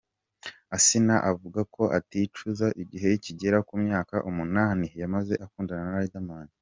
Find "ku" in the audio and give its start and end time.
3.67-3.73